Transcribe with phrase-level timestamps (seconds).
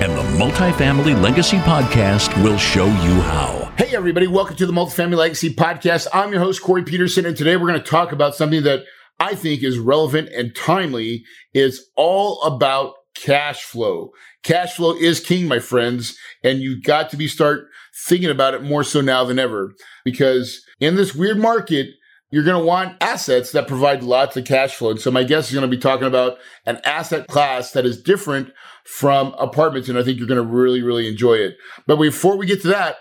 [0.00, 3.70] and the Multifamily Legacy Podcast will show you how.
[3.76, 6.06] Hey, everybody, welcome to the Multifamily Legacy Podcast.
[6.14, 8.84] I'm your host, Corey Peterson, and today we're going to talk about something that
[9.18, 11.22] I think is relevant and timely.
[11.52, 14.12] It's all about cash flow.
[14.42, 17.66] Cash flow is king, my friends, and you've got to be start
[18.06, 21.88] thinking about it more so now than ever because in this weird market,
[22.30, 24.90] you're going to want assets that provide lots of cash flow.
[24.90, 28.00] And so my guest is going to be talking about an asset class that is
[28.00, 28.52] different
[28.84, 29.88] from apartments.
[29.88, 31.56] And I think you're going to really, really enjoy it.
[31.86, 32.96] But before we get to that,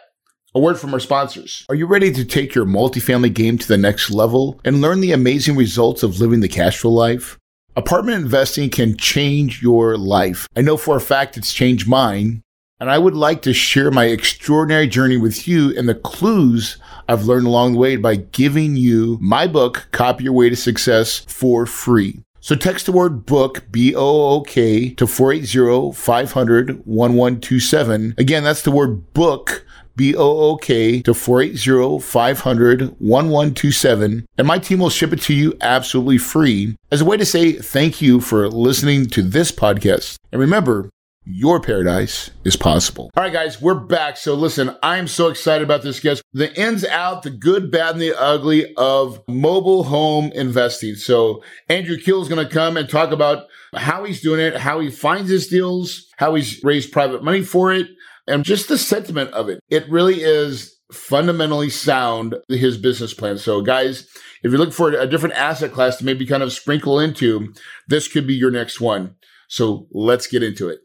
[0.56, 1.64] a word from our sponsors.
[1.70, 5.12] Are you ready to take your multifamily game to the next level and learn the
[5.12, 7.38] amazing results of living the cash flow life?
[7.76, 10.48] Apartment investing can change your life.
[10.56, 12.42] I know for a fact it's changed mine.
[12.80, 16.78] And I would like to share my extraordinary journey with you and the clues
[17.10, 21.20] I've learned along the way by giving you my book, Copy Your Way to Success,
[21.20, 22.22] for free.
[22.40, 28.16] So text the word book, B O O K, to 480 500 1127.
[28.18, 29.66] Again, that's the word book.
[29.98, 34.26] B O O K to 480 500 1127.
[34.38, 37.52] And my team will ship it to you absolutely free as a way to say
[37.52, 40.16] thank you for listening to this podcast.
[40.32, 40.90] And remember,
[41.32, 43.12] your paradise is possible.
[43.16, 44.18] All right, guys, we're back.
[44.18, 46.24] So listen, I'm so excited about this guest.
[46.34, 50.96] The ins out, the good, bad, and the ugly of mobile home investing.
[50.96, 54.80] So Andrew Keel is going to come and talk about how he's doing it, how
[54.80, 57.88] he finds his deals, how he's raised private money for it,
[58.28, 59.60] and just the sentiment of it.
[59.70, 63.38] It really is fundamentally sound, his business plan.
[63.38, 64.08] So guys,
[64.42, 67.54] if you're looking for a different asset class to maybe kind of sprinkle into,
[67.88, 69.14] this could be your next one.
[69.48, 70.80] So let's get into it.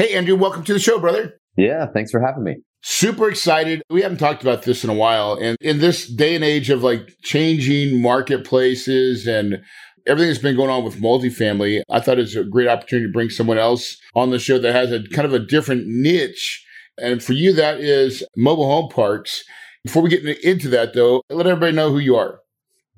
[0.00, 1.38] Hey, Andrew, welcome to the show, brother.
[1.58, 2.56] Yeah, thanks for having me.
[2.80, 3.82] Super excited.
[3.90, 5.34] We haven't talked about this in a while.
[5.34, 9.58] And in this day and age of like changing marketplaces and
[10.06, 13.28] everything that's been going on with multifamily, I thought it's a great opportunity to bring
[13.28, 16.64] someone else on the show that has a kind of a different niche.
[16.96, 19.44] And for you, that is mobile home parks.
[19.84, 22.40] Before we get into that, though, let everybody know who you are.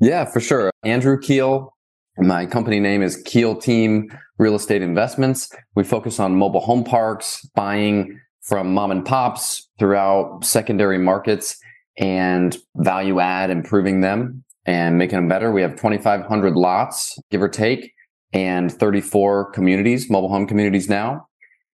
[0.00, 0.70] Yeah, for sure.
[0.84, 1.74] Andrew Keel.
[2.18, 4.08] My company name is Keel Team
[4.42, 5.50] real estate investments.
[5.76, 11.56] We focus on mobile home parks, buying from mom and pops throughout secondary markets
[11.96, 15.52] and value add, improving them and making them better.
[15.52, 17.92] We have 2,500 lots, give or take,
[18.32, 21.28] and 34 communities, mobile home communities now.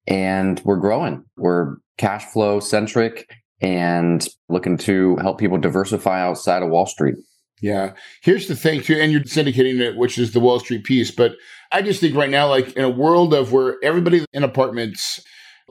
[0.06, 1.24] And we're growing.
[1.36, 3.30] We're cash flow centric
[3.60, 7.16] and looking to help people diversify outside of Wall Street.
[7.60, 7.94] Yeah.
[8.22, 11.10] Here's the thing too, and you're syndicating it, which is the Wall Street piece.
[11.10, 11.32] But
[11.72, 15.20] I just think right now, like in a world of where everybody in apartments,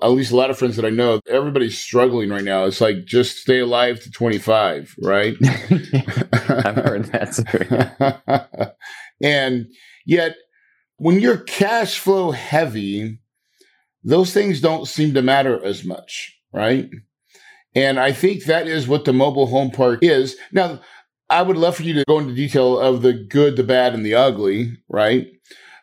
[0.01, 2.65] at least a lot of friends that I know, everybody's struggling right now.
[2.65, 5.35] It's like just stay alive to 25, right?
[5.43, 8.75] I've heard that.
[9.23, 9.67] and
[10.05, 10.35] yet,
[10.97, 13.19] when you're cash flow heavy,
[14.03, 16.89] those things don't seem to matter as much, right?
[17.75, 20.35] And I think that is what the mobile home park is.
[20.51, 20.79] Now,
[21.29, 24.05] I would love for you to go into detail of the good, the bad, and
[24.05, 25.27] the ugly, right?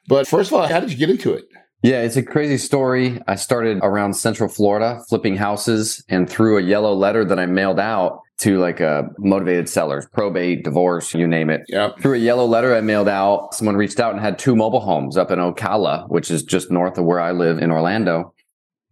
[0.09, 1.45] But first of all, how did you get into it?
[1.83, 3.21] Yeah, it's a crazy story.
[3.29, 7.79] I started around Central Florida flipping houses and through a yellow letter that I mailed
[7.79, 11.63] out to like a motivated sellers, probate, divorce, you name it.
[11.69, 12.01] Yep.
[12.01, 15.19] Through a yellow letter I mailed out, someone reached out and had two mobile homes
[15.19, 18.33] up in Ocala, which is just north of where I live in Orlando.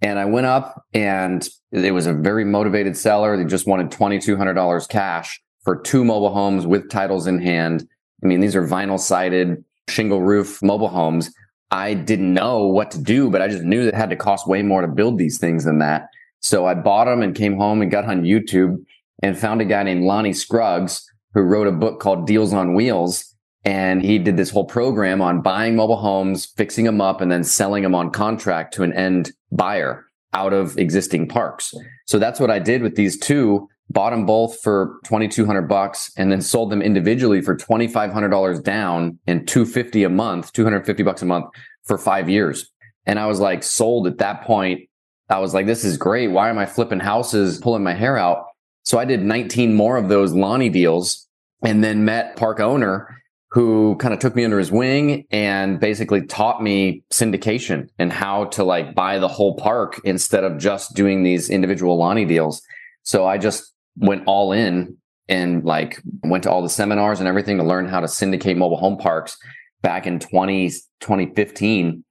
[0.02, 3.38] And I went up and it was a very motivated seller.
[3.38, 7.86] They just wanted $2,200 cash for two mobile homes with titles in hand.
[8.22, 11.32] I mean, these are vinyl sided shingle roof mobile homes.
[11.70, 14.46] I didn't know what to do, but I just knew that it had to cost
[14.46, 16.08] way more to build these things than that.
[16.40, 18.84] So I bought them and came home and got on YouTube
[19.22, 23.24] and found a guy named Lonnie Scruggs who wrote a book called Deals on Wheels.
[23.65, 27.44] And he did this whole program on buying mobile homes, fixing them up, and then
[27.44, 30.04] selling them on contract to an end buyer
[30.34, 31.72] out of existing parks.
[32.06, 36.32] So that's what I did with these two bought them both for 2200 bucks and
[36.32, 41.46] then sold them individually for $2500 down and 250 a month 250 bucks a month
[41.84, 42.70] for 5 years.
[43.06, 44.88] And i was like sold at that point.
[45.28, 46.28] I was like this is great.
[46.28, 48.46] Why am i flipping houses pulling my hair out?
[48.84, 51.28] So i did 19 more of those lonnie deals
[51.64, 53.08] and then met park owner
[53.52, 58.46] who kind of took me under his wing and basically taught me syndication and how
[58.46, 62.62] to like buy the whole park instead of just doing these individual lonnie deals
[63.03, 64.97] so I just went all in
[65.28, 68.77] and like went to all the seminars and everything to learn how to syndicate mobile
[68.77, 69.37] home parks
[69.83, 70.69] back in 20,
[71.01, 72.04] 2015.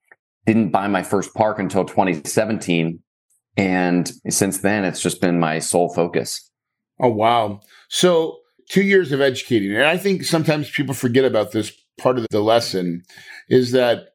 [0.46, 3.00] Didn't buy my first park until 2017.
[3.58, 6.50] And since then, it's just been my sole focus.
[7.00, 7.62] Oh, wow.
[7.90, 8.38] So,
[8.70, 9.76] two years of educating.
[9.76, 13.04] And I think sometimes people forget about this part of the lesson
[13.50, 14.10] is that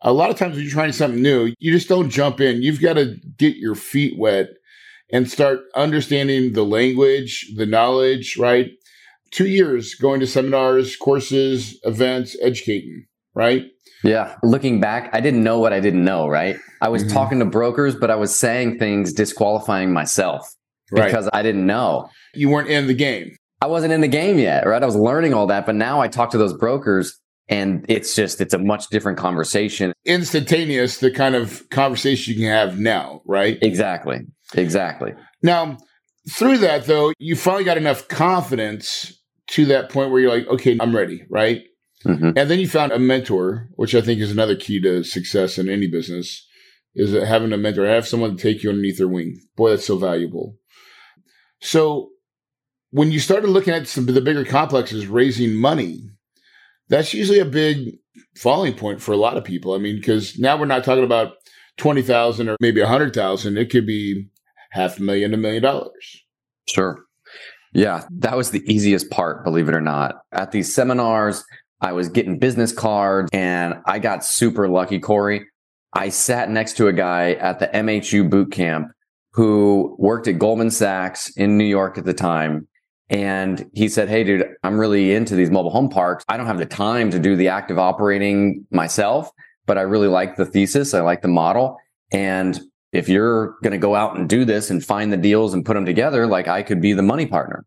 [0.00, 2.62] a lot of times when you're trying something new, you just don't jump in.
[2.62, 4.48] You've got to get your feet wet
[5.10, 8.70] and start understanding the language, the knowledge, right?
[9.30, 13.66] Two years going to seminars, courses, events, educating, right?
[14.04, 14.36] Yeah.
[14.42, 16.56] Looking back, I didn't know what I didn't know, right?
[16.80, 17.12] I was mm-hmm.
[17.12, 20.54] talking to brokers, but I was saying things disqualifying myself
[20.90, 21.34] because right.
[21.34, 22.08] I didn't know.
[22.34, 23.36] You weren't in the game.
[23.60, 24.82] I wasn't in the game yet, right?
[24.82, 27.18] I was learning all that, but now I talk to those brokers
[27.48, 29.92] and it's just it's a much different conversation.
[30.04, 33.58] Instantaneous the kind of conversation you can have now, right?
[33.62, 34.20] Exactly.
[34.54, 35.14] Exactly.
[35.42, 35.78] Now,
[36.30, 40.76] through that though, you finally got enough confidence to that point where you're like, okay,
[40.80, 41.62] I'm ready, right?
[42.04, 42.30] Mm-hmm.
[42.36, 45.68] And then you found a mentor, which I think is another key to success in
[45.68, 46.46] any business,
[46.94, 49.40] is having a mentor, have someone to take you underneath their wing.
[49.56, 50.56] Boy, that's so valuable.
[51.60, 52.10] So
[52.90, 56.08] when you started looking at some of the bigger complexes raising money,
[56.88, 57.96] that's usually a big
[58.36, 59.74] falling point for a lot of people.
[59.74, 61.32] I mean, because now we're not talking about
[61.78, 63.58] 20,000 or maybe 100,000.
[63.58, 64.28] It could be
[64.70, 66.24] half a million, a million dollars.
[66.66, 67.04] Sure.
[67.72, 70.22] Yeah, that was the easiest part, believe it or not.
[70.32, 71.44] At these seminars,
[71.80, 75.46] I was getting business cards and I got super lucky, Corey.
[75.92, 78.88] I sat next to a guy at the MHU boot camp
[79.32, 82.66] who worked at Goldman Sachs in New York at the time.
[83.10, 86.24] And he said, Hey, dude, I'm really into these mobile home parks.
[86.28, 89.30] I don't have the time to do the active operating myself,
[89.66, 90.92] but I really like the thesis.
[90.92, 91.78] I like the model.
[92.10, 92.60] And
[92.92, 95.74] if you're going to go out and do this and find the deals and put
[95.74, 97.64] them together, like I could be the money partner.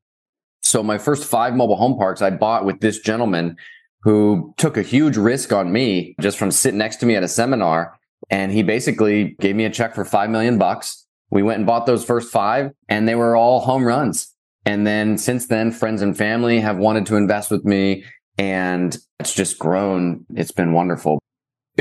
[0.62, 3.58] So my first five mobile home parks I bought with this gentleman
[4.04, 7.28] who took a huge risk on me just from sitting next to me at a
[7.28, 8.00] seminar.
[8.30, 11.06] And he basically gave me a check for five million bucks.
[11.30, 14.34] We went and bought those first five and they were all home runs.
[14.66, 18.04] And then since then, friends and family have wanted to invest with me
[18.38, 20.26] and it's just grown.
[20.36, 21.20] It's been wonderful.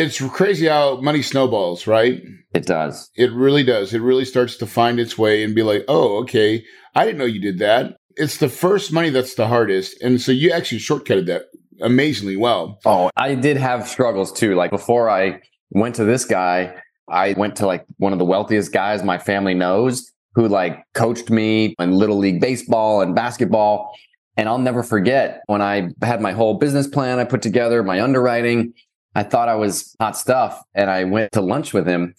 [0.00, 2.22] It's crazy how money snowballs, right?
[2.54, 3.10] It does.
[3.16, 3.92] It really does.
[3.92, 6.64] It really starts to find its way and be like, oh, okay,
[6.94, 7.98] I didn't know you did that.
[8.16, 10.00] It's the first money that's the hardest.
[10.00, 11.42] And so you actually shortcutted that
[11.82, 12.78] amazingly well.
[12.86, 14.54] Oh, I did have struggles too.
[14.54, 15.42] Like before I
[15.72, 16.80] went to this guy,
[17.10, 21.28] I went to like one of the wealthiest guys my family knows who like coached
[21.28, 23.94] me in little league baseball and basketball.
[24.38, 28.00] And I'll never forget when I had my whole business plan I put together, my
[28.00, 28.72] underwriting.
[29.14, 30.62] I thought I was hot stuff.
[30.74, 32.14] And I went to lunch with him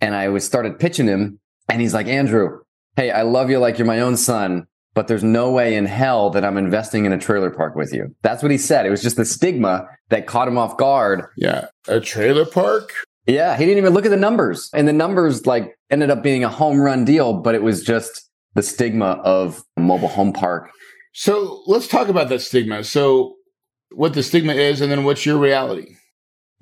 [0.00, 1.38] and I was started pitching him.
[1.68, 2.60] And he's like, Andrew,
[2.96, 6.30] hey, I love you like you're my own son, but there's no way in hell
[6.30, 8.14] that I'm investing in a trailer park with you.
[8.22, 8.84] That's what he said.
[8.84, 11.26] It was just the stigma that caught him off guard.
[11.36, 11.66] Yeah.
[11.88, 12.92] A trailer park?
[13.26, 13.56] Yeah.
[13.56, 14.68] He didn't even look at the numbers.
[14.74, 18.28] And the numbers like ended up being a home run deal, but it was just
[18.54, 20.70] the stigma of a mobile home park.
[21.12, 22.84] So let's talk about that stigma.
[22.84, 23.36] So,
[23.90, 25.96] what the stigma is, and then what's your reality?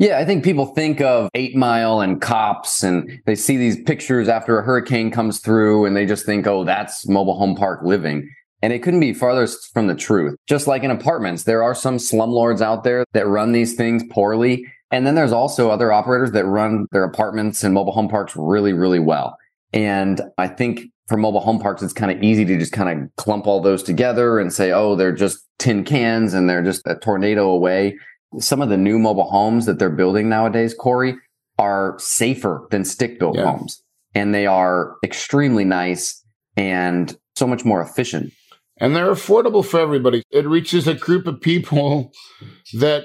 [0.01, 4.31] Yeah, I think people think of Eight Mile and cops, and they see these pictures
[4.31, 8.27] after a hurricane comes through, and they just think, oh, that's mobile home park living.
[8.63, 10.37] And it couldn't be farther from the truth.
[10.47, 14.67] Just like in apartments, there are some slumlords out there that run these things poorly.
[14.91, 18.73] And then there's also other operators that run their apartments and mobile home parks really,
[18.73, 19.37] really well.
[19.75, 23.17] And I think for mobile home parks, it's kind of easy to just kind of
[23.17, 26.95] clump all those together and say, oh, they're just tin cans and they're just a
[26.95, 27.99] tornado away.
[28.39, 31.17] Some of the new mobile homes that they're building nowadays, Corey,
[31.59, 33.45] are safer than stick built yeah.
[33.45, 33.83] homes.
[34.15, 36.25] And they are extremely nice
[36.57, 38.33] and so much more efficient.
[38.79, 40.23] And they're affordable for everybody.
[40.31, 42.13] It reaches a group of people
[42.75, 43.05] that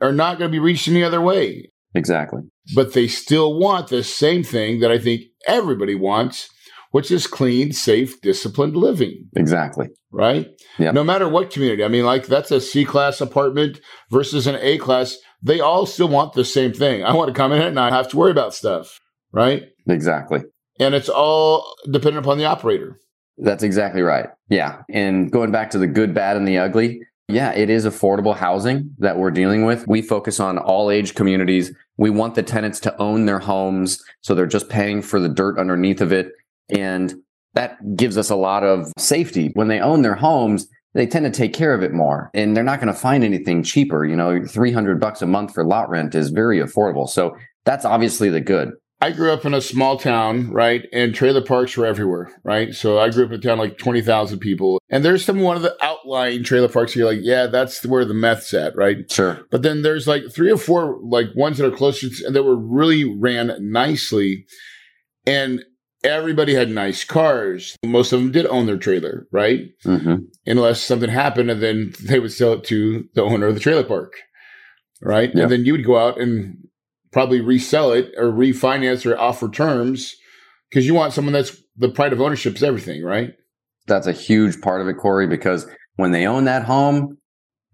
[0.00, 1.70] are not going to be reached any other way.
[1.94, 2.42] Exactly.
[2.74, 6.48] But they still want the same thing that I think everybody wants,
[6.90, 9.28] which is clean, safe, disciplined living.
[9.36, 9.88] Exactly.
[10.10, 10.48] Right?
[10.78, 10.92] Yeah.
[10.92, 11.84] No matter what community.
[11.84, 15.16] I mean, like that's a C class apartment versus an A class.
[15.42, 17.04] They all still want the same thing.
[17.04, 18.98] I want to come in and not have to worry about stuff.
[19.32, 19.64] Right?
[19.88, 20.40] Exactly.
[20.80, 22.98] And it's all dependent upon the operator.
[23.38, 24.26] That's exactly right.
[24.48, 24.82] Yeah.
[24.90, 28.94] And going back to the good, bad, and the ugly, yeah, it is affordable housing
[28.98, 29.86] that we're dealing with.
[29.88, 31.72] We focus on all age communities.
[31.96, 34.02] We want the tenants to own their homes.
[34.20, 36.30] So they're just paying for the dirt underneath of it.
[36.70, 37.14] And
[37.54, 39.50] that gives us a lot of safety.
[39.54, 42.64] When they own their homes, they tend to take care of it more and they're
[42.64, 44.04] not going to find anything cheaper.
[44.04, 47.08] You know, 300 bucks a month for lot rent is very affordable.
[47.08, 48.72] So that's obviously the good.
[49.02, 50.88] I grew up in a small town, right?
[50.90, 52.72] And trailer parks were everywhere, right?
[52.72, 54.80] So I grew up in a town like 20,000 people.
[54.88, 58.14] And there's some one of the outlying trailer parks you're like, yeah, that's where the
[58.14, 59.10] meth's at, right?
[59.10, 59.40] Sure.
[59.50, 62.56] But then there's like three or four like ones that are closer to, that were
[62.56, 64.46] really ran nicely.
[65.26, 65.62] And
[66.06, 67.76] everybody had nice cars.
[67.84, 69.68] Most of them did own their trailer, right?
[69.84, 70.16] Mm-hmm.
[70.46, 73.84] Unless something happened and then they would sell it to the owner of the trailer
[73.84, 74.14] park,
[75.02, 75.30] right?
[75.34, 75.42] Yeah.
[75.42, 76.56] And then you would go out and
[77.12, 80.14] probably resell it or refinance or offer terms
[80.70, 83.32] because you want someone that's the pride of ownership is everything, right?
[83.86, 87.18] That's a huge part of it, Corey, because when they own that home,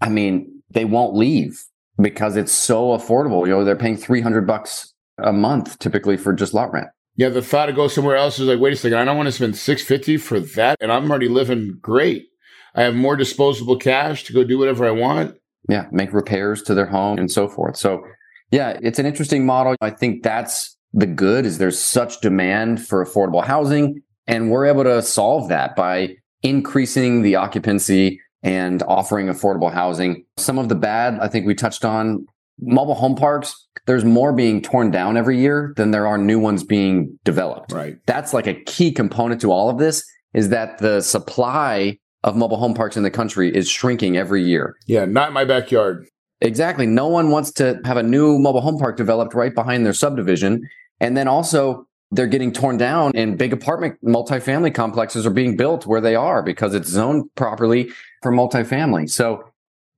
[0.00, 1.64] I mean, they won't leave
[2.00, 3.46] because it's so affordable.
[3.46, 6.88] You know, they're paying 300 bucks a month typically for just lot rent.
[7.16, 9.26] Yeah, the thought to go somewhere else is like, wait a second, I don't want
[9.26, 12.26] to spend six fifty for that, and I'm already living great.
[12.74, 15.36] I have more disposable cash to go do whatever I want.
[15.68, 17.76] Yeah, make repairs to their home and so forth.
[17.76, 18.02] So,
[18.50, 19.76] yeah, it's an interesting model.
[19.80, 24.84] I think that's the good is there's such demand for affordable housing and we're able
[24.84, 30.24] to solve that by increasing the occupancy and offering affordable housing.
[30.36, 32.26] Some of the bad, I think we touched on
[32.62, 36.62] mobile home parks, there's more being torn down every year than there are new ones
[36.64, 37.72] being developed.
[37.72, 37.96] Right.
[38.06, 40.04] That's like a key component to all of this
[40.34, 44.76] is that the supply of mobile home parks in the country is shrinking every year.
[44.86, 46.06] Yeah, not in my backyard.
[46.40, 46.86] Exactly.
[46.86, 50.68] No one wants to have a new mobile home park developed right behind their subdivision.
[51.00, 55.86] And then also they're getting torn down and big apartment multifamily complexes are being built
[55.86, 57.90] where they are because it's zoned properly
[58.22, 59.10] for multifamily.
[59.10, 59.44] So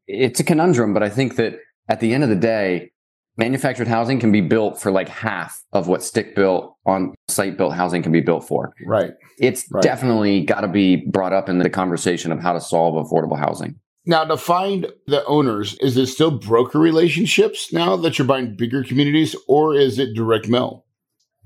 [0.07, 2.91] it's a conundrum, but I think that at the end of the day,
[3.37, 7.75] manufactured housing can be built for like half of what stick built on site built
[7.75, 8.73] housing can be built for.
[8.87, 9.13] Right.
[9.41, 9.83] It's Right.
[9.83, 13.77] definitely got to be brought up in the conversation of how to solve affordable housing.
[14.07, 18.85] Now, to find the owners, is it still broker relationships now that you're buying bigger
[18.85, 20.85] communities, or is it direct mail?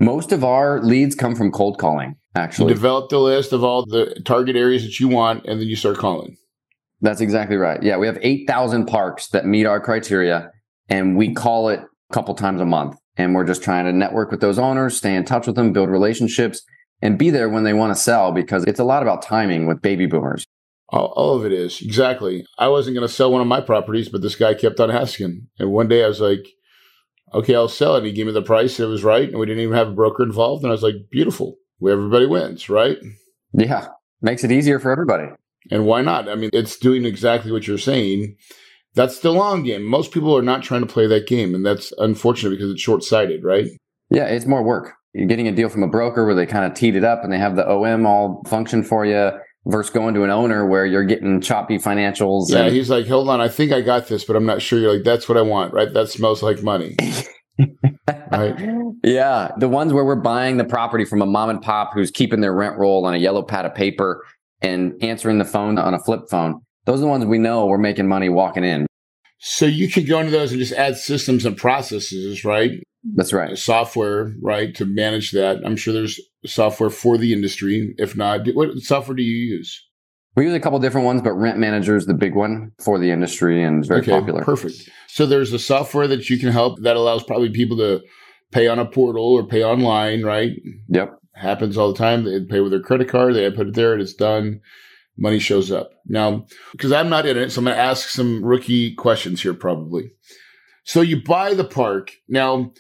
[0.00, 2.68] Most of our leads come from cold calling, actually.
[2.68, 5.76] You develop the list of all the target areas that you want, and then you
[5.76, 6.36] start calling.
[7.00, 7.82] That's exactly right.
[7.82, 10.50] Yeah, we have 8,000 parks that meet our criteria
[10.88, 12.96] and we call it a couple times a month.
[13.16, 15.90] And we're just trying to network with those owners, stay in touch with them, build
[15.90, 16.62] relationships,
[17.02, 19.82] and be there when they want to sell because it's a lot about timing with
[19.82, 20.44] baby boomers.
[20.90, 22.46] All, all of it is exactly.
[22.58, 25.48] I wasn't going to sell one of my properties, but this guy kept on asking.
[25.58, 26.46] And one day I was like,
[27.34, 27.98] okay, I'll sell it.
[27.98, 28.78] And he gave me the price.
[28.80, 29.28] It was right.
[29.28, 30.62] And we didn't even have a broker involved.
[30.62, 31.56] And I was like, beautiful.
[31.82, 32.98] Everybody wins, right?
[33.52, 33.88] Yeah,
[34.20, 35.28] makes it easier for everybody.
[35.70, 36.28] And why not?
[36.28, 38.36] I mean, it's doing exactly what you're saying.
[38.94, 39.84] That's the long game.
[39.84, 41.54] Most people are not trying to play that game.
[41.54, 43.66] And that's unfortunate because it's short sighted, right?
[44.10, 44.94] Yeah, it's more work.
[45.12, 47.32] You're getting a deal from a broker where they kind of teed it up and
[47.32, 49.30] they have the OM all function for you
[49.66, 52.50] versus going to an owner where you're getting choppy financials.
[52.50, 52.64] Yeah.
[52.64, 53.40] and- He's like, hold on.
[53.40, 54.78] I think I got this, but I'm not sure.
[54.78, 55.92] You're like, that's what I want, right?
[55.92, 56.96] That smells like money.
[58.30, 58.56] Right.
[59.04, 62.40] Yeah, the ones where we're buying the property from a mom and pop who's keeping
[62.40, 64.24] their rent roll on a yellow pad of paper
[64.60, 66.60] and answering the phone on a flip phone.
[66.84, 68.86] Those are the ones we know we're making money walking in.
[69.38, 72.72] So you could go into those and just add systems and processes, right?
[73.14, 73.56] That's right.
[73.56, 75.60] software, right, to manage that.
[75.64, 77.94] I'm sure there's software for the industry.
[77.98, 79.84] If not, what software do you use?
[80.34, 83.10] We use a couple different ones, but Rent Manager is the big one for the
[83.10, 84.44] industry and it's very popular.
[84.44, 84.88] perfect.
[85.08, 88.00] So there's a software that you can help that allows probably people to
[88.52, 90.52] pay on a portal or pay online, right?
[90.88, 91.17] Yep.
[91.40, 92.24] Happens all the time.
[92.24, 93.34] They pay with their credit card.
[93.34, 94.60] They put it there and it's done.
[95.16, 95.90] Money shows up.
[96.06, 99.54] Now, because I'm not in it, so I'm going to ask some rookie questions here
[99.54, 100.12] probably.
[100.84, 102.12] So you buy the park.
[102.28, 102.72] Now,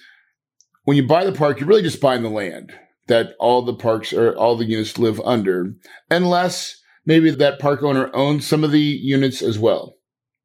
[0.84, 2.72] when you buy the park, you're really just buying the land
[3.08, 5.74] that all the parks or all the units live under,
[6.10, 9.96] unless maybe that park owner owns some of the units as well,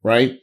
[0.04, 0.34] right?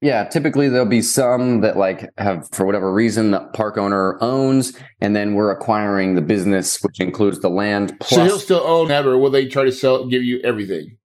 [0.00, 4.78] Yeah, typically there'll be some that like have for whatever reason the park owner owns,
[5.00, 9.06] and then we're acquiring the business, which includes the land so he'll still own that,
[9.06, 10.98] or will they try to sell, give you everything?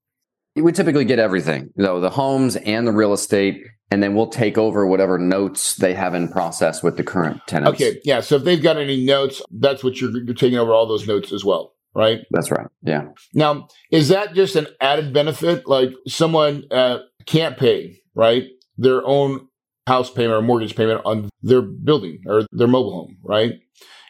[0.55, 4.57] we typically get everything, know, the homes and the real estate, and then we'll take
[4.57, 7.81] over whatever notes they have in process with the current tenants.
[7.81, 8.19] Okay, yeah.
[8.19, 11.31] So if they've got any notes, that's what you're, you're taking over all those notes
[11.31, 12.19] as well, right?
[12.31, 12.67] That's right.
[12.83, 13.05] Yeah.
[13.33, 15.67] Now, is that just an added benefit?
[15.67, 18.43] Like someone uh, can't pay, right?
[18.77, 19.47] Their own
[19.87, 23.53] house payment or mortgage payment on their building or their mobile home, right?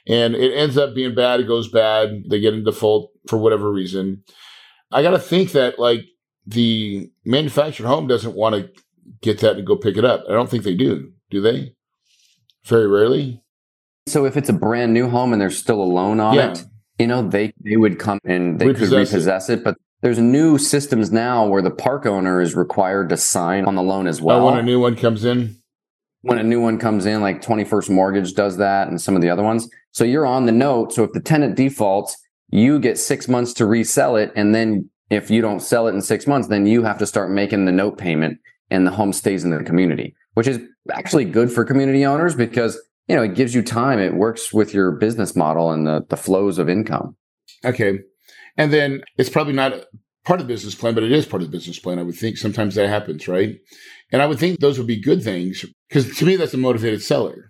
[0.07, 1.39] And it ends up being bad.
[1.39, 2.23] It goes bad.
[2.29, 4.23] They get in default for whatever reason.
[4.91, 6.01] I got to think that like
[6.45, 8.69] the manufactured home doesn't want to
[9.21, 10.23] get that and go pick it up.
[10.29, 11.11] I don't think they do.
[11.29, 11.73] Do they?
[12.65, 13.41] Very rarely.
[14.07, 16.51] So if it's a brand new home and there's still a loan on Yeah.
[16.51, 16.63] it,
[16.99, 18.99] you know, they they would come and they Repossess could it.
[18.99, 19.63] repossess it.
[19.63, 23.81] But there's new systems now where the park owner is required to sign on the
[23.81, 24.51] loan as Well, well.
[24.51, 25.55] when a new one comes in.
[26.21, 29.29] when a new one comes in, like 21st Mortgage does that and some of the
[29.29, 29.67] other ones.
[29.91, 30.93] So you're on the note.
[30.93, 32.15] So if the tenant defaults,
[32.49, 34.31] you get six months to resell it.
[34.35, 37.31] And then if you don't sell it in six months, then you have to start
[37.31, 40.59] making the note payment and the home stays in the community, which is
[40.91, 43.99] actually good for community owners because, you know, it gives you time.
[43.99, 47.15] It works with your business model and the, the flows of income.
[47.65, 47.99] Okay.
[48.57, 49.85] And then it's probably not
[50.25, 51.99] part of the business plan, but it is part of the business plan.
[51.99, 53.57] I would think sometimes that happens, right?
[54.11, 57.01] And I would think those would be good things because to me, that's a motivated
[57.01, 57.49] seller.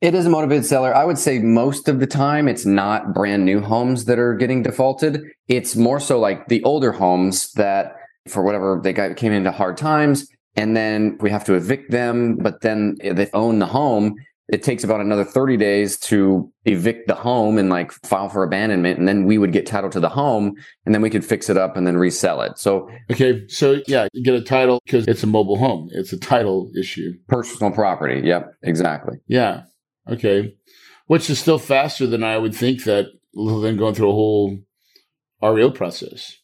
[0.00, 0.92] It is a motivated seller.
[0.94, 4.64] I would say most of the time it's not brand new homes that are getting
[4.64, 5.22] defaulted.
[5.46, 7.94] It's more so like the older homes that
[8.26, 12.36] for whatever they got came into hard times and then we have to evict them,
[12.36, 14.14] but then eh, they own the home
[14.52, 18.98] it takes about another 30 days to evict the home and like file for abandonment
[18.98, 20.54] and then we would get title to the home
[20.84, 24.06] and then we could fix it up and then resell it so okay so yeah
[24.12, 28.20] you get a title because it's a mobile home it's a title issue personal property
[28.24, 29.62] yep exactly yeah
[30.08, 30.54] okay
[31.06, 34.58] which is still faster than i would think that than going through a whole
[35.42, 36.36] reo process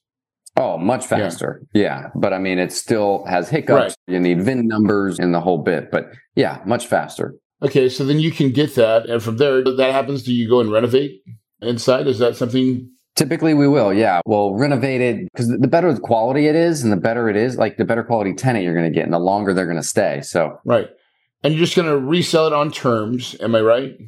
[0.61, 1.62] Oh, much faster.
[1.73, 1.83] Yeah.
[1.83, 2.09] yeah.
[2.17, 3.71] But I mean, it still has hiccups.
[3.81, 3.95] Right.
[4.09, 5.93] You need VIN numbers and the whole bit.
[5.93, 7.37] But yeah, much faster.
[7.62, 10.23] Okay, so then you can get that, and from there, that happens.
[10.23, 11.23] Do you go and renovate
[11.61, 12.07] inside?
[12.07, 12.88] Is that something?
[13.17, 13.93] Typically, we will.
[13.93, 17.37] Yeah, we'll renovate it because the better the quality it is, and the better it
[17.37, 19.77] is, like the better quality tenant you're going to get, and the longer they're going
[19.77, 20.21] to stay.
[20.21, 20.88] So right,
[21.43, 23.35] and you're just going to resell it on terms.
[23.41, 23.99] Am I right?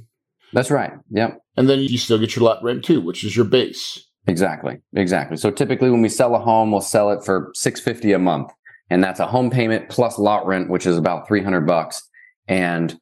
[0.53, 0.93] That's right.
[1.11, 1.41] Yep.
[1.57, 4.07] And then you still get your lot rent too, which is your base.
[4.29, 4.79] Exactly.
[4.95, 5.37] Exactly.
[5.37, 8.53] So typically, when we sell a home, we'll sell it for six fifty a month,
[8.91, 12.01] and that's a home payment plus lot rent, which is about three hundred bucks.
[12.47, 12.97] And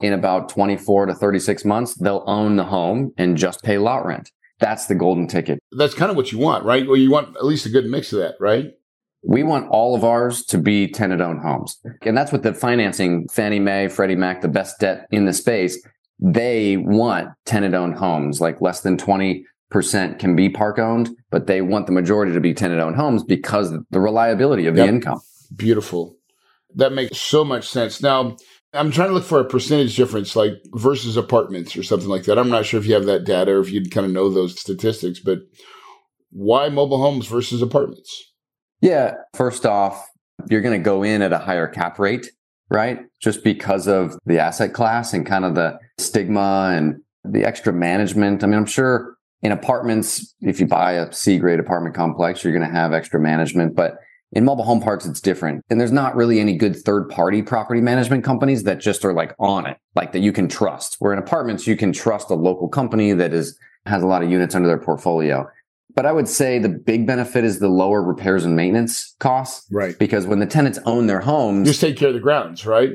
[0.00, 4.30] in about 24 to 36 months, they'll own the home and just pay lot rent.
[4.60, 5.60] That's the golden ticket.
[5.72, 6.86] That's kind of what you want, right?
[6.86, 8.72] Well, you want at least a good mix of that, right?
[9.22, 11.76] We want all of ours to be tenant owned homes.
[12.02, 15.84] And that's what the financing, Fannie Mae, Freddie Mac, the best debt in the space,
[16.20, 19.44] they want tenant owned homes, like less than 20%
[20.18, 23.72] can be park owned, but they want the majority to be tenant owned homes because
[23.90, 24.86] the reliability of yep.
[24.86, 25.20] the income.
[25.54, 26.16] Beautiful.
[26.74, 28.02] That makes so much sense.
[28.02, 28.36] Now,
[28.78, 32.38] I'm trying to look for a percentage difference, like versus apartments or something like that.
[32.38, 34.58] I'm not sure if you have that data or if you'd kind of know those
[34.58, 35.40] statistics, but
[36.30, 38.32] why mobile homes versus apartments?
[38.80, 39.14] Yeah.
[39.34, 40.06] First off,
[40.48, 42.30] you're going to go in at a higher cap rate,
[42.70, 43.00] right?
[43.20, 48.44] Just because of the asset class and kind of the stigma and the extra management.
[48.44, 52.52] I mean, I'm sure in apartments, if you buy a C grade apartment complex, you're
[52.52, 53.98] going to have extra management, but
[54.32, 55.64] in mobile home parks, it's different.
[55.70, 59.34] And there's not really any good third party property management companies that just are like
[59.38, 60.96] on it, like that you can trust.
[60.98, 64.30] Where in apartments, you can trust a local company that is has a lot of
[64.30, 65.48] units under their portfolio.
[65.94, 69.66] But I would say the big benefit is the lower repairs and maintenance costs.
[69.70, 69.98] Right.
[69.98, 72.90] Because when the tenants own their homes, just take care of the grounds, right?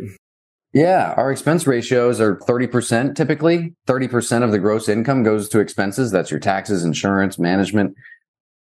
[0.71, 3.75] Yeah, our expense ratios are 30% typically.
[3.87, 6.11] 30% of the gross income goes to expenses.
[6.11, 7.95] That's your taxes, insurance, management.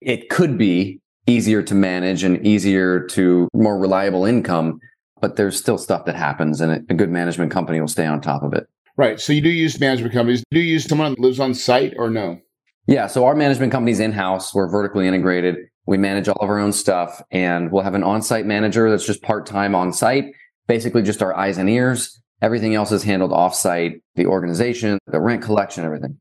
[0.00, 4.80] It could be easier to manage and easier to more reliable income.
[5.20, 8.42] But there's still stuff that happens, and a good management company will stay on top
[8.42, 8.66] of it.
[8.96, 9.20] Right.
[9.20, 10.42] So you do use management companies.
[10.50, 12.40] Do you use someone that lives on site or no?
[12.86, 13.06] Yeah.
[13.06, 14.54] So our management company's in house.
[14.54, 15.56] We're vertically integrated.
[15.86, 19.06] We manage all of our own stuff, and we'll have an on site manager that's
[19.06, 20.26] just part time on site,
[20.66, 22.20] basically just our eyes and ears.
[22.42, 26.18] Everything else is handled off site, the organization, the rent collection, everything.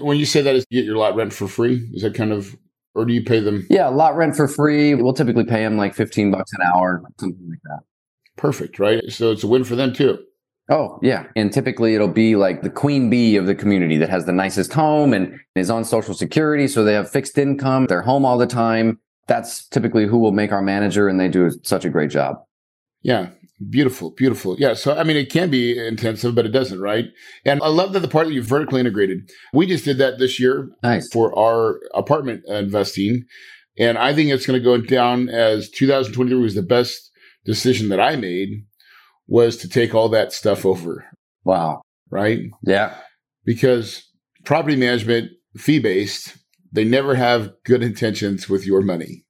[0.00, 2.56] When you say that is get your lot rent for free, is that kind of
[2.94, 3.66] or do you pay them?
[3.70, 4.94] Yeah, lot rent for free.
[4.94, 7.80] We'll typically pay them like 15 bucks an hour, something like that.
[8.36, 9.02] Perfect, right?
[9.08, 10.18] So it's a win for them too.
[10.70, 11.26] Oh, yeah.
[11.34, 14.72] And typically it'll be like the queen bee of the community that has the nicest
[14.72, 16.68] home and is on social security.
[16.68, 17.86] So they have fixed income.
[17.86, 19.00] They're home all the time.
[19.26, 22.36] That's typically who will make our manager, and they do such a great job.
[23.02, 23.30] Yeah.
[23.68, 24.56] Beautiful, beautiful.
[24.58, 24.72] Yeah.
[24.72, 27.06] So, I mean, it can be intensive, but it doesn't, right?
[27.44, 29.30] And I love that the part that you vertically integrated.
[29.52, 31.06] We just did that this year nice.
[31.12, 33.24] for our apartment investing.
[33.78, 37.10] And I think it's going to go down as 2023 was the best
[37.44, 38.64] decision that I made
[39.26, 41.04] was to take all that stuff over.
[41.44, 41.82] Wow.
[42.10, 42.40] Right?
[42.62, 42.96] Yeah.
[43.44, 44.08] Because
[44.44, 46.34] property management, fee based,
[46.72, 49.24] they never have good intentions with your money.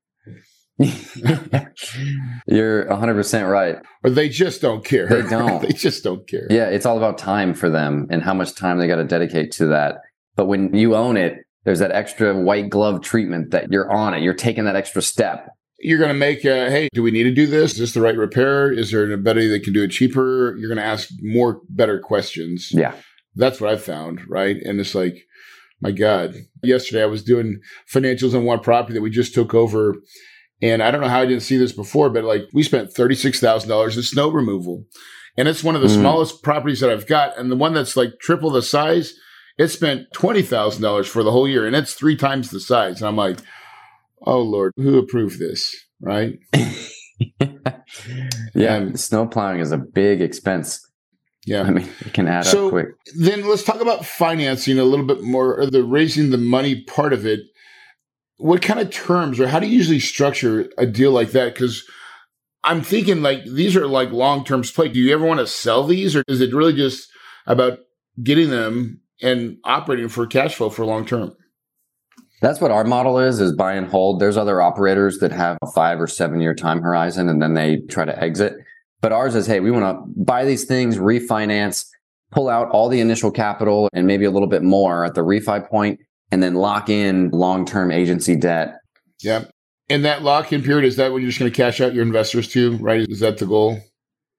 [2.47, 3.77] You're 100% right.
[4.03, 5.07] Or they just don't care.
[5.07, 5.61] They don't.
[5.67, 6.47] they just don't care.
[6.49, 9.53] Yeah, it's all about time for them and how much time they got to dedicate
[9.53, 9.97] to that.
[10.37, 14.23] But when you own it, there's that extra white glove treatment that you're on it.
[14.23, 15.51] You're taking that extra step.
[15.79, 17.73] You're going to make, a, hey, do we need to do this?
[17.73, 18.73] Is this the right repair?
[18.73, 20.57] Is there anybody that can do it cheaper?
[20.57, 22.71] You're going to ask more, better questions.
[22.73, 22.95] Yeah.
[23.35, 24.57] That's what I found, right?
[24.57, 25.27] And it's like,
[25.81, 27.61] my God, yesterday I was doing
[27.93, 29.97] financials on one property that we just took over
[30.63, 33.97] and I don't know how I didn't see this before, but like we spent $36,000
[33.97, 34.85] in snow removal.
[35.37, 35.99] And it's one of the mm.
[35.99, 37.39] smallest properties that I've got.
[37.39, 39.15] And the one that's like triple the size,
[39.59, 43.01] it spent $20,000 for the whole year and it's three times the size.
[43.01, 43.39] And I'm like,
[44.27, 45.75] oh Lord, who approved this?
[46.01, 46.39] Right.
[48.55, 48.77] yeah.
[48.77, 50.87] And, snow plowing is a big expense.
[51.47, 51.63] Yeah.
[51.63, 52.89] I mean, it can add so up quick.
[53.17, 57.25] Then let's talk about financing a little bit more, the raising the money part of
[57.25, 57.41] it.
[58.41, 61.55] What kind of terms or how do you usually structure a deal like that?
[61.55, 61.85] Because
[62.65, 64.89] I'm thinking like these are like long term play.
[64.89, 67.09] Do you ever want to sell these or is it really just
[67.47, 67.79] about
[68.23, 71.35] getting them and operating for cash flow for long term?
[72.41, 74.19] That's what our model is, is buy and hold.
[74.19, 77.79] There's other operators that have a five or seven year time horizon and then they
[77.89, 78.55] try to exit.
[79.03, 81.87] But ours is, hey, we want to buy these things, refinance,
[82.31, 85.69] pull out all the initial capital and maybe a little bit more at the refi
[85.69, 88.79] point, and then lock in long term agency debt.
[89.23, 89.51] Yep.
[89.89, 92.05] In that lock in period, is that when you're just going to cash out your
[92.05, 93.09] investors too, right?
[93.09, 93.79] Is that the goal?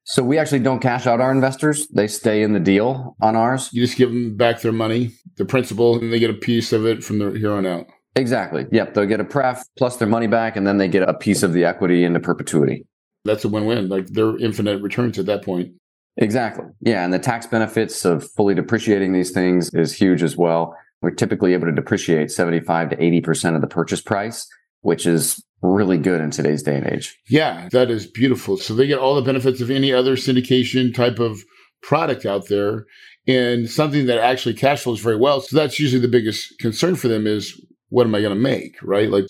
[0.04, 1.88] So we actually don't cash out our investors.
[1.90, 3.70] They stay in the deal on ours.
[3.72, 6.86] You just give them back their money, the principal, and they get a piece of
[6.86, 7.86] it from the here on out.
[8.16, 8.66] Exactly.
[8.72, 8.94] Yep.
[8.94, 11.54] They'll get a pref plus their money back, and then they get a piece of
[11.54, 12.86] the equity into perpetuity.
[13.26, 13.90] That's a win-win.
[13.90, 15.74] Like they're infinite returns at that point.
[16.18, 16.66] Exactly.
[16.82, 17.06] Yeah.
[17.06, 20.76] And the tax benefits of fully depreciating these things is huge as well.
[21.02, 24.48] We're typically able to depreciate 75 to 80% of the purchase price,
[24.82, 27.18] which is really good in today's day and age.
[27.30, 28.58] Yeah, that is beautiful.
[28.58, 31.40] So they get all the benefits of any other syndication type of
[31.82, 32.86] product out there
[33.28, 35.42] and something that actually cash flows very well.
[35.42, 37.60] So that's usually the biggest concern for them is
[37.90, 38.78] what am I going to make?
[38.82, 39.10] Right.
[39.10, 39.26] Like,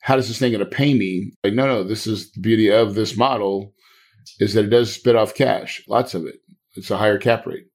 [0.00, 1.32] how does this thing going to pay me?
[1.44, 3.72] Like, no, no, this is the beauty of this model
[4.38, 6.36] is that it does spit off cash, lots of it.
[6.74, 7.66] It's a higher cap rate.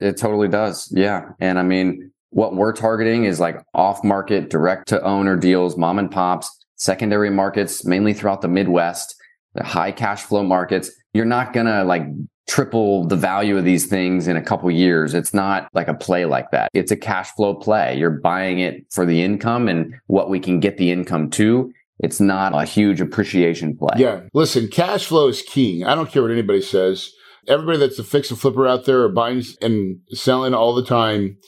[0.00, 0.92] It totally does.
[0.94, 1.30] Yeah.
[1.40, 5.98] And I mean, what we're targeting is like off market, direct to owner deals, mom
[5.98, 9.14] and pops, secondary markets, mainly throughout the Midwest,
[9.54, 10.90] the high cash flow markets.
[11.14, 12.02] You're not going to like
[12.46, 15.14] triple the value of these things in a couple years.
[15.14, 16.70] It's not like a play like that.
[16.74, 17.98] It's a cash flow play.
[17.98, 21.72] You're buying it for the income and what we can get the income to.
[21.98, 23.94] It's not a huge appreciation play.
[23.96, 24.20] Yeah.
[24.34, 25.84] Listen, cash flow is king.
[25.84, 27.10] I don't care what anybody says.
[27.48, 31.38] Everybody that's a fix and flipper out there or buying and selling all the time,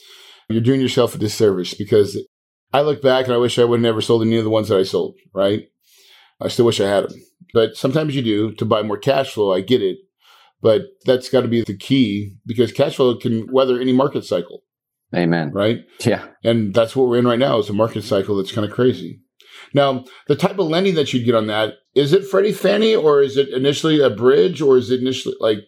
[0.49, 2.17] you're doing yourself a disservice because
[2.73, 4.69] I look back and I wish I would have never sold any of the ones
[4.69, 5.67] that I sold, right?
[6.41, 7.19] I still wish I had them.
[7.53, 9.53] But sometimes you do to buy more cash flow.
[9.53, 9.97] I get it.
[10.61, 14.63] But that's got to be the key because cash flow can weather any market cycle.
[15.15, 15.51] Amen.
[15.51, 15.79] Right?
[16.05, 16.27] Yeah.
[16.43, 19.21] And that's what we're in right now is a market cycle that's kind of crazy.
[19.73, 23.21] Now, the type of lending that you'd get on that, is it Freddie Fannie or
[23.21, 25.59] is it initially a bridge or is it initially like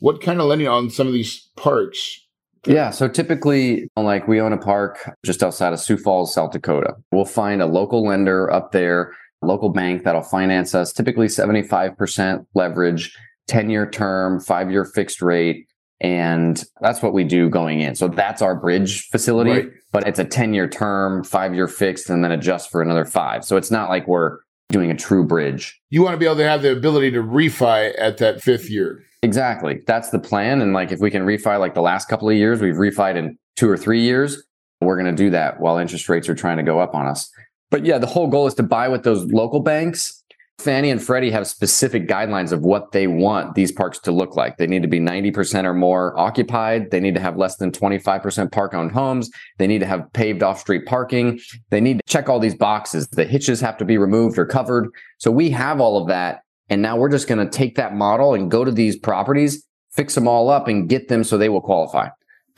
[0.00, 2.20] what kind of lending on some of these parks?
[2.68, 2.90] Yeah.
[2.90, 6.94] So typically, like we own a park just outside of Sioux Falls, South Dakota.
[7.10, 13.16] We'll find a local lender up there, local bank that'll finance us, typically 75% leverage
[13.48, 15.66] 10 year term, five year fixed rate.
[16.00, 17.96] And that's what we do going in.
[17.96, 19.68] So that's our bridge facility, right.
[19.90, 23.44] but it's a 10 year term, five year fixed, and then adjust for another five.
[23.44, 25.80] So it's not like we're doing a true bridge.
[25.90, 29.02] You want to be able to have the ability to refi at that fifth year.
[29.22, 29.80] Exactly.
[29.86, 30.60] That's the plan.
[30.60, 33.38] And like if we can refi like the last couple of years, we've refied in
[33.56, 34.42] two or three years,
[34.80, 37.30] we're going to do that while interest rates are trying to go up on us.
[37.70, 40.22] But yeah, the whole goal is to buy with those local banks
[40.58, 44.56] Fannie and Freddie have specific guidelines of what they want these parks to look like.
[44.56, 46.90] They need to be 90% or more occupied.
[46.90, 49.30] They need to have less than 25% park owned homes.
[49.58, 51.38] They need to have paved off street parking.
[51.70, 53.06] They need to check all these boxes.
[53.06, 54.88] The hitches have to be removed or covered.
[55.18, 56.42] So we have all of that.
[56.68, 60.16] And now we're just going to take that model and go to these properties, fix
[60.16, 62.08] them all up and get them so they will qualify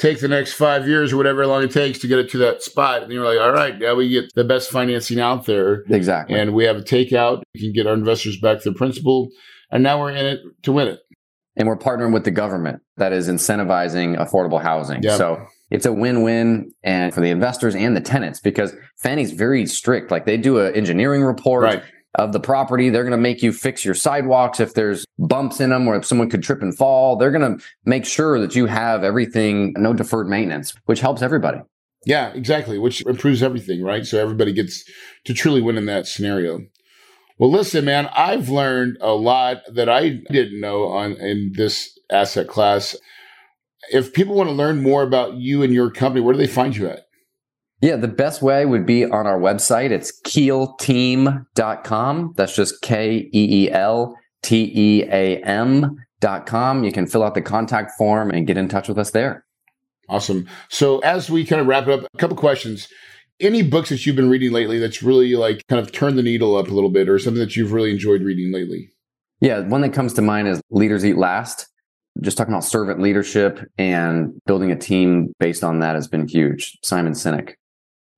[0.00, 2.62] take the next five years or whatever long it takes to get it to that
[2.62, 3.02] spot.
[3.02, 5.84] And you're like, all right, now we get the best financing out there.
[5.90, 6.38] Exactly.
[6.38, 7.42] And we have a takeout.
[7.54, 9.28] We can get our investors back their principal.
[9.70, 11.00] And now we're in it to win it.
[11.56, 15.02] And we're partnering with the government that is incentivizing affordable housing.
[15.02, 15.18] Yep.
[15.18, 20.10] So it's a win-win and for the investors and the tenants because Fannie's very strict.
[20.10, 21.64] Like they do an engineering report.
[21.64, 21.82] Right
[22.16, 22.90] of the property.
[22.90, 26.04] They're going to make you fix your sidewalks if there's bumps in them or if
[26.04, 27.16] someone could trip and fall.
[27.16, 31.60] They're going to make sure that you have everything, no deferred maintenance, which helps everybody.
[32.06, 34.06] Yeah, exactly, which improves everything, right?
[34.06, 34.84] So everybody gets
[35.26, 36.60] to truly win in that scenario.
[37.38, 42.48] Well, listen, man, I've learned a lot that I didn't know on in this asset
[42.48, 42.96] class.
[43.90, 46.76] If people want to learn more about you and your company, where do they find
[46.76, 47.06] you at?
[47.80, 49.90] Yeah, the best way would be on our website.
[49.90, 52.34] It's keelteam.com.
[52.36, 56.84] That's just K E E L T E A M.com.
[56.84, 59.46] You can fill out the contact form and get in touch with us there.
[60.08, 60.46] Awesome.
[60.68, 62.88] So, as we kind of wrap it up, a couple questions.
[63.38, 66.56] Any books that you've been reading lately that's really like kind of turned the needle
[66.56, 68.90] up a little bit or something that you've really enjoyed reading lately?
[69.40, 71.70] Yeah, one that comes to mind is Leaders Eat Last
[72.20, 76.78] just talking about servant leadership and building a team based on that has been huge.
[76.82, 77.54] Simon Sinek.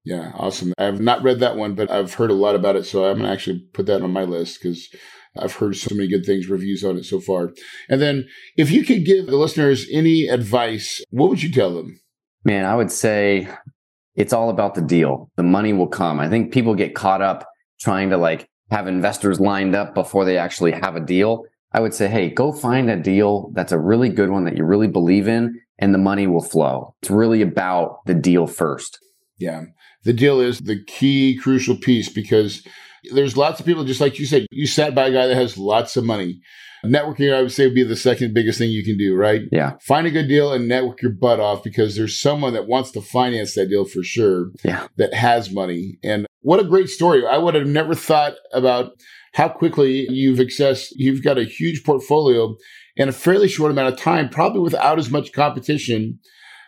[0.04, 0.72] Yeah, awesome.
[0.78, 2.84] I've not read that one, but I've heard a lot about it.
[2.86, 4.88] So I'm going to actually put that on my list because
[5.36, 7.52] I've heard so many good things, reviews on it so far.
[7.88, 12.00] And then if you could give the listeners any advice, what would you tell them?
[12.44, 13.48] Man, I would say
[14.16, 15.30] it's all about the deal.
[15.36, 16.18] The money will come.
[16.18, 17.46] I think people get caught up
[17.80, 21.44] trying to like have investors lined up before they actually have a deal.
[21.72, 24.64] I would say, hey, go find a deal that's a really good one that you
[24.64, 26.94] really believe in, and the money will flow.
[27.00, 28.98] It's really about the deal first.
[29.38, 29.64] Yeah.
[30.04, 32.66] The deal is the key crucial piece because
[33.12, 35.58] there's lots of people, just like you said, you sat by a guy that has
[35.58, 36.40] lots of money.
[36.84, 39.42] Networking, I would say, would be the second biggest thing you can do, right?
[39.52, 39.74] Yeah.
[39.80, 43.00] Find a good deal and network your butt off because there's someone that wants to
[43.00, 44.50] finance that deal for sure.
[44.64, 44.88] Yeah.
[44.96, 45.98] That has money.
[46.02, 47.24] And what a great story.
[47.24, 48.92] I would have never thought about
[49.32, 52.56] how quickly you've accessed, you've got a huge portfolio
[52.96, 56.18] in a fairly short amount of time, probably without as much competition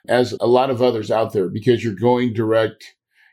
[0.08, 2.84] as a lot of others out there because you're going direct.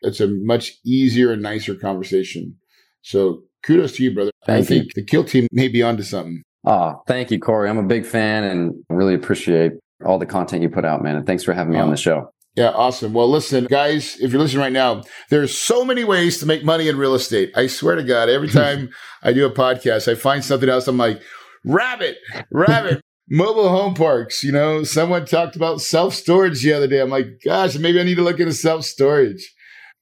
[0.01, 2.55] It's a much easier and nicer conversation.
[3.01, 4.31] So kudos to you, brother.
[4.45, 4.91] Thank I think you.
[4.95, 6.43] the Keel team may be onto something.
[6.65, 7.69] Oh, thank you, Corey.
[7.69, 9.73] I'm a big fan and really appreciate
[10.05, 11.15] all the content you put out, man.
[11.15, 12.31] And thanks for having me on the show.
[12.55, 13.13] Yeah, awesome.
[13.13, 16.89] Well, listen, guys, if you're listening right now, there's so many ways to make money
[16.89, 17.51] in real estate.
[17.55, 18.89] I swear to God, every time
[19.23, 20.88] I do a podcast, I find something else.
[20.88, 21.21] I'm like,
[21.63, 22.17] rabbit,
[22.51, 23.01] rabbit.
[23.33, 26.99] Mobile home parks, you know, someone talked about self storage the other day.
[26.99, 29.55] I'm like, gosh, maybe I need to look into self storage.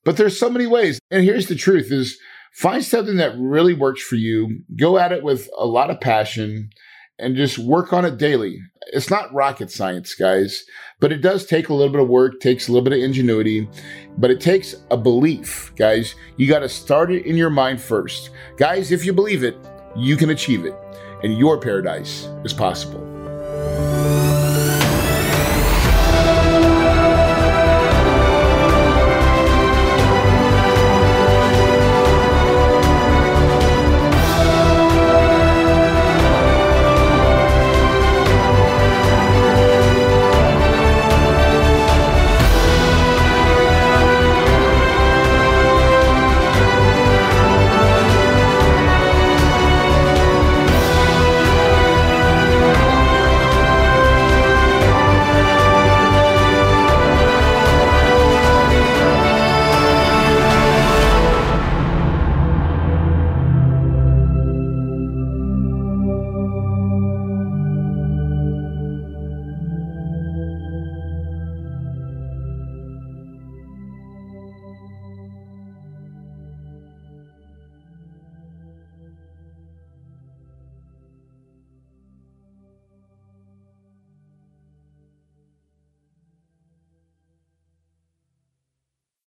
[0.03, 0.99] But there's so many ways.
[1.11, 2.17] And here's the truth is
[2.53, 4.63] find something that really works for you.
[4.75, 6.71] Go at it with a lot of passion
[7.19, 8.61] and just work on it daily.
[8.93, 10.63] It's not rocket science, guys,
[10.99, 13.69] but it does take a little bit of work, takes a little bit of ingenuity,
[14.17, 16.15] but it takes a belief, guys.
[16.37, 18.31] You got to start it in your mind first.
[18.57, 19.55] Guys, if you believe it,
[19.95, 20.73] you can achieve it,
[21.21, 23.18] and your paradise is possible.